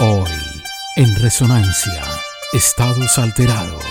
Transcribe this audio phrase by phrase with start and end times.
[0.00, 0.30] Hoy,
[0.94, 2.00] en Resonancia,
[2.52, 3.82] Estados Alterados.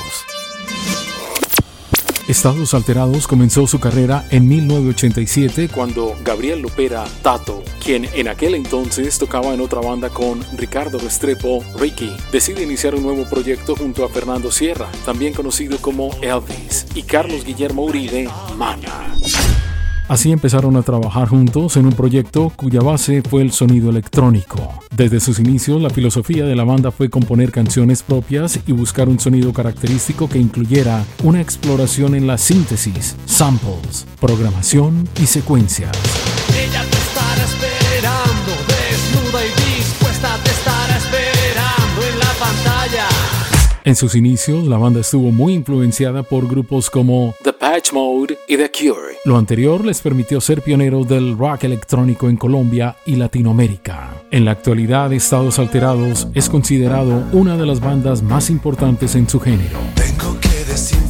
[2.30, 9.20] Estados Alterados comenzó su carrera en 1987 cuando Gabriel Lopera Tato, quien en aquel entonces
[9.20, 14.10] tocaba en otra banda con Ricardo Restrepo, Ricky, decide iniciar un nuevo proyecto junto a
[14.10, 19.14] Fernando Sierra, también conocido como Elvis, y Carlos Guillermo Uribe, Mana.
[20.08, 24.80] Así empezaron a trabajar juntos en un proyecto cuya base fue el sonido electrónico.
[24.96, 29.20] Desde sus inicios, la filosofía de la banda fue componer canciones propias y buscar un
[29.20, 35.92] sonido característico que incluyera una exploración en la síntesis, samples, programación y secuencias.
[36.56, 36.84] Ella
[43.88, 48.58] En sus inicios, la banda estuvo muy influenciada por grupos como The Patch Mode y
[48.58, 49.16] The Cure.
[49.24, 54.10] Lo anterior les permitió ser pioneros del rock electrónico en Colombia y Latinoamérica.
[54.30, 59.40] En la actualidad, Estados Alterados es considerado una de las bandas más importantes en su
[59.40, 59.80] género.
[59.96, 61.07] Tengo que desinfectarme,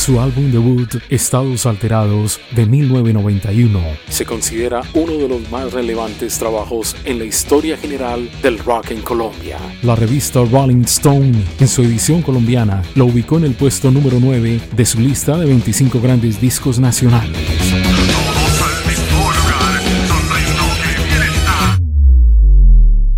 [0.00, 6.96] Su álbum debut, Estados Alterados, de 1991, se considera uno de los más relevantes trabajos
[7.04, 9.58] en la historia general del rock en Colombia.
[9.82, 14.60] La revista Rolling Stone, en su edición colombiana, lo ubicó en el puesto número 9
[14.74, 17.36] de su lista de 25 grandes discos nacionales.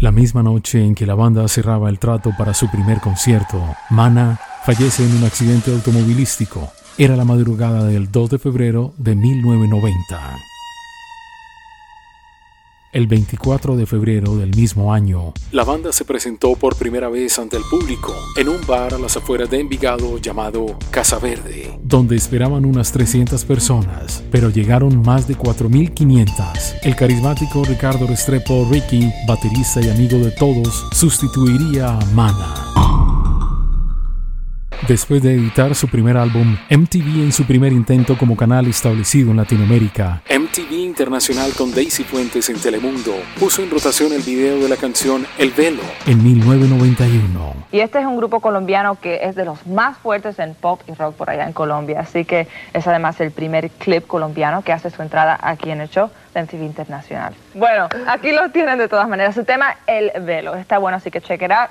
[0.00, 4.40] La misma noche en que la banda cerraba el trato para su primer concierto, Mana
[4.64, 6.72] fallece en un accidente automovilístico.
[6.96, 10.36] Era la madrugada del 2 de febrero de 1990.
[12.92, 17.56] El 24 de febrero del mismo año, la banda se presentó por primera vez ante
[17.56, 22.66] el público en un bar a las afueras de Envigado llamado Casa Verde, donde esperaban
[22.66, 26.80] unas 300 personas, pero llegaron más de 4.500.
[26.82, 32.61] El carismático Ricardo Restrepo Ricky, baterista y amigo de todos, sustituiría a Mana.
[34.92, 39.38] Después de editar su primer álbum, MTV en su primer intento como canal establecido en
[39.38, 44.76] Latinoamérica, MTV Internacional con Daisy Fuentes en Telemundo, puso en rotación el video de la
[44.76, 47.54] canción El Velo en 1991.
[47.72, 50.92] Y este es un grupo colombiano que es de los más fuertes en pop y
[50.92, 52.00] rock por allá en Colombia.
[52.00, 55.88] Así que es además el primer clip colombiano que hace su entrada aquí en el
[55.88, 57.32] show de MTV Internacional.
[57.54, 59.34] Bueno, aquí lo tienen de todas maneras.
[59.34, 60.54] Su tema, El Velo.
[60.54, 61.70] Está bueno, así que check it out.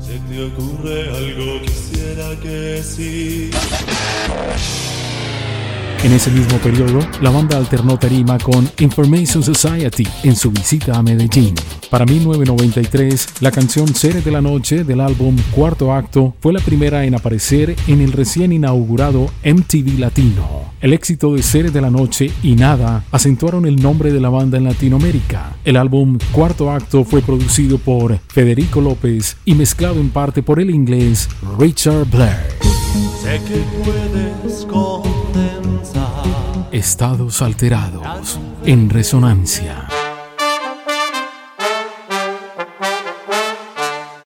[0.00, 1.60] ¿Se te ocurre algo?
[1.62, 3.50] Quisiera que sí.
[6.02, 11.02] En ese mismo periodo, la banda alternó tarima con Information Society en su visita a
[11.02, 11.54] Medellín.
[11.90, 17.04] Para 1993, la canción Seres de la Noche del álbum Cuarto Acto fue la primera
[17.04, 20.59] en aparecer en el recién inaugurado MTV Latino.
[20.80, 24.56] El éxito de Seres de la Noche y Nada acentuaron el nombre de la banda
[24.56, 25.56] en Latinoamérica.
[25.62, 30.70] El álbum Cuarto Acto fue producido por Federico López y mezclado en parte por el
[30.70, 32.46] inglés Richard Blair.
[33.22, 36.24] Sé que puedes condensar.
[36.72, 39.86] Estados alterados en resonancia.